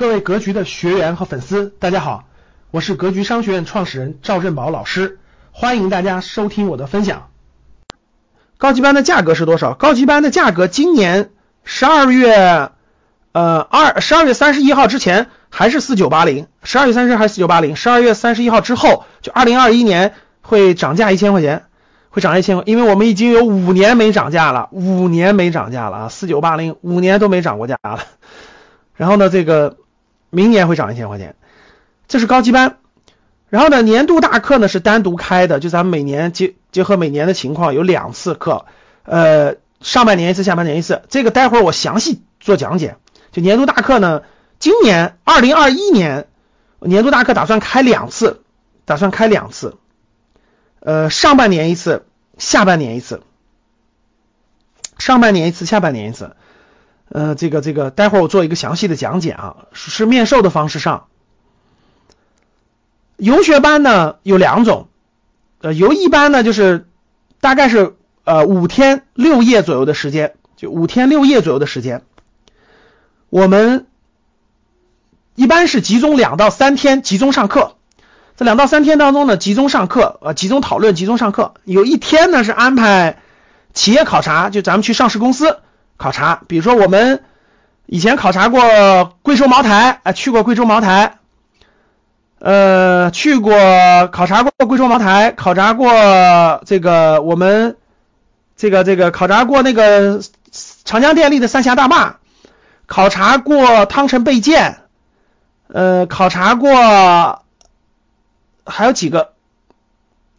[0.00, 2.24] 各位格局的学员和粉丝，大家好，
[2.70, 5.18] 我是格局商学院创始人赵振宝老师，
[5.52, 7.28] 欢迎大家收听我的分享。
[8.56, 9.74] 高级班的价格是多少？
[9.74, 11.28] 高级班的价格今年
[11.64, 12.70] 十二月
[13.32, 21.64] 呃二十二月三十一号之前还是四九八零，十二月三十还是四九八零，十二月三十一号之后就二零二一年会涨价一千块钱，
[22.08, 28.00] 会涨一千块，因为我们已经有五年没涨价了，五年没涨价了啊，四九八零五年都没涨过价了。
[28.94, 29.76] 然后呢，这个
[30.30, 31.36] 明年会涨一千块钱，
[32.08, 32.78] 这是高级班。
[33.48, 38.64] 然后呢，年度大课呢是单独开的，就咱们每年结结合每年的情况有两次课，
[39.02, 41.02] 呃，上半年一次，下半年一次。
[41.08, 42.96] 这个待会儿我详细做讲解。
[43.32, 44.22] 就年度大课呢，
[44.60, 46.28] 今年二零二一年
[46.78, 48.42] 年度大课打算开两次，
[48.84, 49.76] 打算开两次，
[50.78, 52.06] 呃，上半年一次，
[52.38, 53.22] 下半年一次，
[54.98, 56.36] 上半年一次，下半年一次。
[57.12, 61.06] 呃，这个这个，待会儿我做一个详细的讲解啊，是面授的方式上。
[63.16, 64.88] 游学班呢有两种，
[65.60, 66.86] 呃，游一班呢就是
[67.40, 72.04] 大概是呃五天六夜左右的时间，就五天六夜左右的时间，
[73.28, 73.86] 我们
[75.34, 77.74] 一般是集中两到三天集中上课，
[78.36, 83.20] 这两到三天当中呢集中上课，呃，集中讨论，集中上课，有一天呢是安排
[83.74, 85.58] 企业考察，就咱们去上市公司。
[86.00, 87.22] 考察，比如说我们
[87.84, 88.62] 以前考察过
[89.20, 91.18] 贵州茅台，啊，去过贵州茅台，
[92.38, 93.52] 呃，去过
[94.10, 97.76] 考察过贵州茅台，考察过这个我们
[98.56, 100.22] 这个这个考察过那个
[100.86, 102.16] 长江电力的三峡大坝，
[102.86, 104.78] 考察过汤臣倍健，
[105.68, 107.42] 呃，考察过
[108.64, 109.34] 还有几个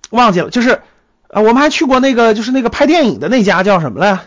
[0.10, 0.82] 忘记了，就是
[1.28, 4.22] 呃，我们还去过那个就是那个拍电影的那家叫什么来？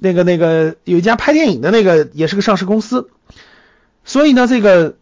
[0.00, 3.10] 那个那个有一家拍电影的那个也是个上市公司，
[4.04, 4.94] 所以呢，这个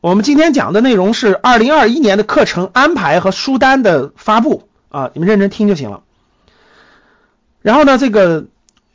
[0.00, 6.02] 我们今天讲的内容是二零二一年的课程安排和书单的发布啊，你们认真听就行了。
[7.62, 8.44] 然后呢，这个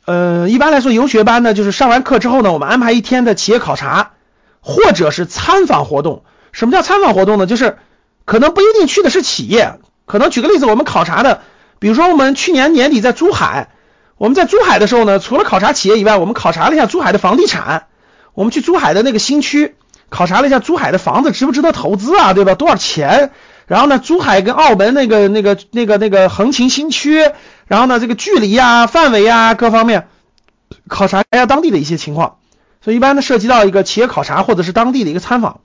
[0.06, 4.12] 呃，一般来说游学班呢，就是上完课之后呢，我们安排一天的企业考察
[4.60, 6.24] 或者是参访活动。
[6.52, 7.46] 什么叫参访活动呢？
[7.46, 7.76] 就是
[8.24, 11.42] 可能不一定去的是企业，可能举个例子，我们考察的，
[11.78, 13.68] 比如说我们去年年底在珠海。
[14.16, 17.86] 我们在珠海的时候呢，除了考察企业以外，我们考察了一下珠海的房地产。
[18.34, 19.76] 我们去珠海的那个新区
[20.08, 22.54] 考察了一下珠海的房子值不值得投资啊，对吧？
[22.54, 23.30] 多少钱？
[23.66, 27.30] 然后呢，珠海跟澳门那个那个那个那个横琴新区，
[27.66, 30.08] 然后呢，这个距离啊、范围啊各方面
[30.88, 32.36] 考察一下当地的一些情况。
[32.82, 35.60] 所以一般呢，涉及到一个企业考察或者是当地的一个参访。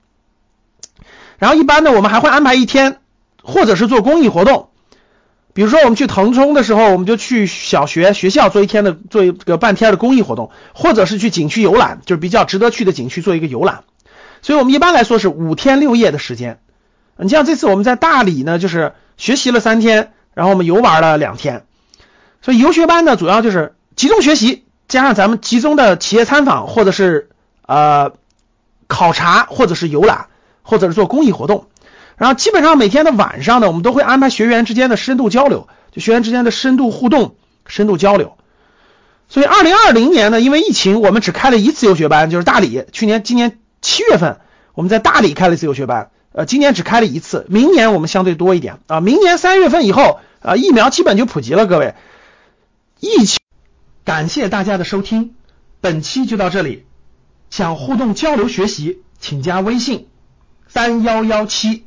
[1.38, 2.98] 然后一般呢，我们还会安排一天，
[3.42, 4.69] 或者是做公益活动。
[5.60, 13.84] 比如说我们去腾冲的时候，我们就去小学学校做一天的做一个半天的公益活动，或者是去景区游览，就是比较值得去的景区做一个游览。
[14.40, 16.60] 所以我们一般来说是五天六夜的时间。
[17.18, 21.66] 你像这次我们在大理呢，就是学习了三天，然后我们游玩了两天。
[22.40, 27.28] 所以游学班呢，主要就是集中学习，加上咱们集中的企业参访，或者是
[27.66, 28.12] 呃
[28.86, 30.28] 考察，或者是游览，
[30.62, 31.66] 或者是做公益活动。
[32.20, 37.34] 然后基本上每天的晚上呢，我们都会安排学员之间的深度交流，就学员之间的深度互动、
[37.66, 38.36] 深度交流。
[39.30, 42.84] 所以二零二零年呢，因为疫情，我们只开了一次游学班，就是大理。
[42.92, 44.38] 去年、今年七月份
[44.74, 47.46] 我们在大理开了一次游学班，呃，今年只开了一次。
[47.48, 51.66] 明年我们相对多一点啊，明年三月份以后啊，疫苗基本就普及了。
[51.66, 51.94] 各位，
[53.00, 53.38] 疫情，
[54.04, 55.34] 感谢大家的收听，
[55.80, 56.84] 本期就到这里。
[57.48, 60.08] 想互动交流学习，请加微信
[60.68, 61.86] 三幺幺七。